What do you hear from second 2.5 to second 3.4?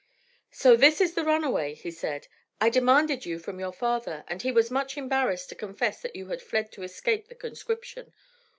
"I demanded you